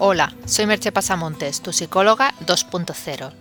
[0.00, 3.32] Hola, soy Merche Pasamontes, tu psicóloga 2.0.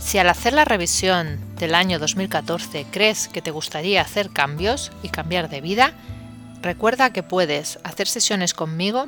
[0.00, 5.10] Si al hacer la revisión del año 2014 crees que te gustaría hacer cambios y
[5.10, 5.92] cambiar de vida,
[6.60, 9.06] recuerda que puedes hacer sesiones conmigo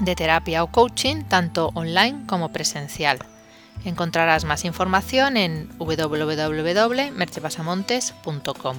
[0.00, 3.20] de terapia o coaching tanto online como presencial.
[3.86, 8.76] Encontrarás más información en www.merchepasamontes.com.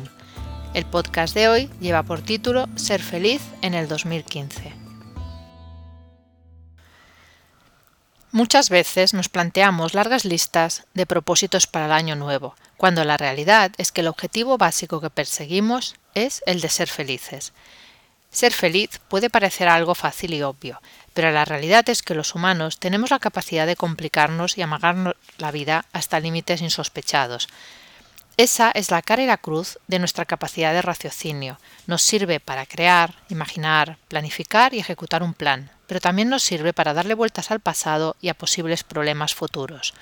[0.75, 4.80] El podcast de hoy lleva por título Ser feliz en el 2015.
[8.33, 13.73] Muchas veces nos planteamos largas listas de propósitos para el año nuevo, cuando la realidad
[13.77, 17.51] es que el objetivo básico que perseguimos es el de ser felices.
[18.31, 20.81] Ser feliz puede parecer algo fácil y obvio,
[21.13, 25.51] pero la realidad es que los humanos tenemos la capacidad de complicarnos y amagarnos la
[25.51, 27.49] vida hasta límites insospechados.
[28.37, 31.59] Esa es la cara y la cruz de nuestra capacidad de raciocinio.
[31.85, 36.93] Nos sirve para crear, imaginar, planificar y ejecutar un plan, pero también nos sirve para
[36.93, 39.93] darle vueltas al pasado y a posibles problemas futuros.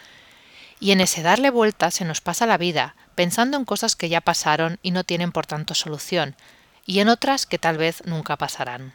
[0.80, 4.22] Y en ese darle vueltas se nos pasa la vida, pensando en cosas que ya
[4.22, 6.36] pasaron y no tienen por tanto solución,
[6.86, 8.94] y en otras que tal vez nunca pasarán.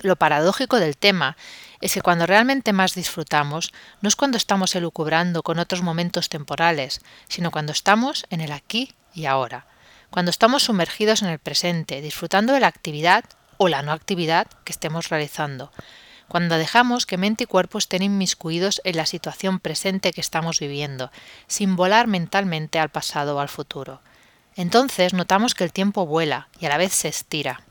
[0.00, 1.36] Lo paradójico del tema
[1.80, 7.00] es que cuando realmente más disfrutamos no es cuando estamos elucubrando con otros momentos temporales,
[7.28, 9.66] sino cuando estamos en el aquí y ahora,
[10.10, 13.24] cuando estamos sumergidos en el presente, disfrutando de la actividad
[13.56, 15.72] o la no actividad que estemos realizando,
[16.28, 21.10] cuando dejamos que mente y cuerpo estén inmiscuidos en la situación presente que estamos viviendo,
[21.46, 24.00] sin volar mentalmente al pasado o al futuro.
[24.56, 27.65] Entonces notamos que el tiempo vuela y a la vez se estira.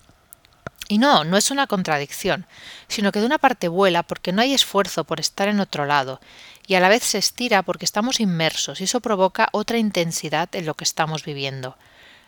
[0.88, 2.45] Y no, no es una contradicción,
[2.88, 6.19] sino que de una parte vuela porque no hay esfuerzo por estar en otro lado,
[6.67, 10.66] y a la vez se estira porque estamos inmersos y eso provoca otra intensidad en
[10.66, 11.77] lo que estamos viviendo,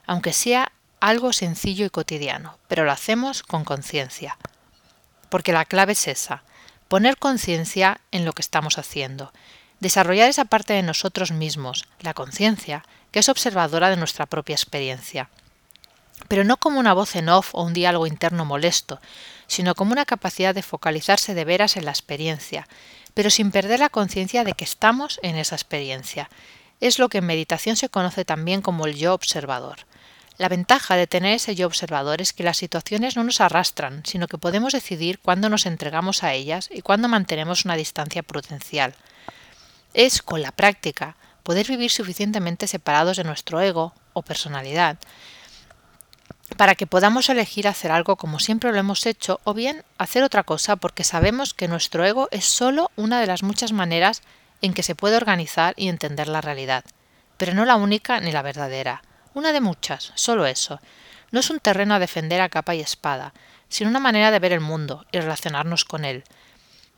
[0.05, 4.37] aunque sea algo sencillo y cotidiano, pero lo hacemos con conciencia.
[5.29, 6.43] Porque la clave es esa,
[6.87, 9.33] poner conciencia en lo que estamos haciendo,
[9.79, 15.29] desarrollar esa parte de nosotros mismos, la conciencia, que es observadora de nuestra propia experiencia.
[16.27, 18.99] Pero no como una voz en off o un diálogo interno molesto,
[19.47, 22.67] sino como una capacidad de focalizarse de veras en la experiencia,
[23.13, 26.29] pero sin perder la conciencia de que estamos en esa experiencia.
[26.79, 29.79] Es lo que en meditación se conoce también como el yo observador.
[30.37, 34.27] La ventaja de tener ese yo observador es que las situaciones no nos arrastran, sino
[34.27, 38.93] que podemos decidir cuándo nos entregamos a ellas y cuándo mantenemos una distancia prudencial.
[39.95, 44.99] Es, con la práctica, poder vivir suficientemente separados de nuestro ego o personalidad
[46.57, 50.43] para que podamos elegir hacer algo como siempre lo hemos hecho o bien hacer otra
[50.43, 54.23] cosa porque sabemos que nuestro ego es solo una de las muchas maneras
[54.63, 56.83] en que se puede organizar y entender la realidad,
[57.37, 59.03] pero no la única ni la verdadera.
[59.35, 60.81] Una de muchas, solo eso.
[61.31, 63.33] No es un terreno a defender a capa y espada,
[63.69, 66.23] sino una manera de ver el mundo y relacionarnos con él,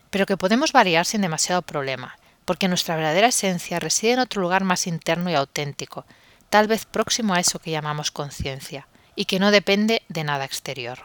[0.08, 2.16] pero que podemos variar sin demasiado problema,
[2.46, 6.06] porque nuestra verdadera esencia reside en otro lugar más interno y auténtico,
[6.48, 8.86] tal vez próximo a eso que llamamos conciencia,
[9.20, 10.98] y que no depende de nada exterior.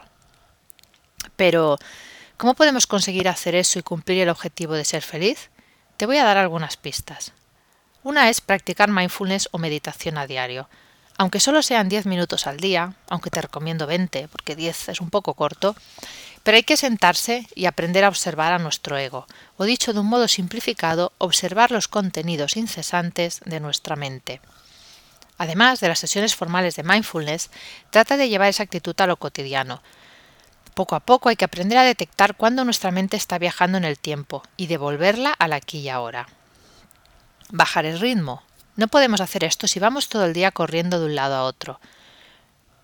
[1.36, 1.76] Pero,
[2.38, 5.50] ¿cómo podemos conseguir hacer eso y cumplir el objetivo de ser feliz?
[5.98, 7.34] Te voy a dar algunas pistas.
[8.02, 10.66] Una es practicar mindfulness o meditación a diario,
[11.18, 15.10] aunque solo sean 10 minutos al día, aunque te recomiendo 20 porque 10 es un
[15.10, 15.76] poco corto,
[16.42, 19.26] pero hay que sentarse y aprender a observar a nuestro ego,
[19.58, 24.40] o dicho de un modo simplificado, observar los contenidos incesantes de nuestra mente.
[25.38, 27.50] Además de las sesiones formales de mindfulness,
[27.90, 29.82] trata de llevar esa actitud a lo cotidiano.
[30.74, 33.98] Poco a poco hay que aprender a detectar cuándo nuestra mente está viajando en el
[33.98, 36.28] tiempo y devolverla al aquí y ahora.
[37.50, 38.42] Bajar el ritmo,
[38.76, 41.80] no podemos hacer esto si vamos todo el día corriendo de un lado a otro.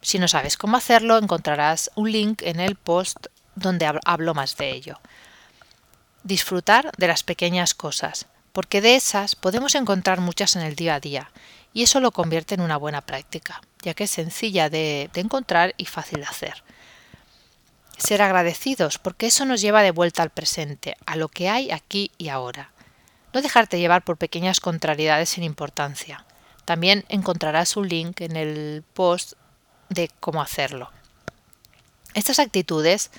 [0.00, 4.70] Si no sabes cómo hacerlo, encontrarás un link en el post donde hablo más de
[4.70, 5.00] ello.
[6.24, 11.00] Disfrutar de las pequeñas cosas, porque de esas podemos encontrar muchas en el día a
[11.00, 11.30] día,
[11.72, 15.86] y eso lo convierte en una buena práctica, ya que es sencilla de, encontrar y
[15.86, 16.62] fácil de hacer.
[17.96, 22.10] Ser agradecidos, porque eso nos lleva de vuelta al presente, a lo que hay aquí
[22.18, 22.72] y ahora.
[23.32, 26.26] No dejarte llevar por pequeñas contrariedades sin importancia.
[26.64, 29.34] También encontrarás un link en el post
[29.88, 30.90] de cómo hacerlo.
[32.14, 33.10] Estas actitudes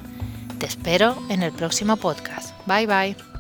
[0.59, 2.55] Te espero en el próximo podcast.
[2.67, 3.32] Bye bye.